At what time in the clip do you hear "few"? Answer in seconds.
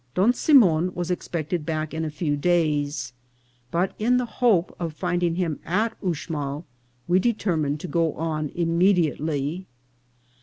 2.09-2.35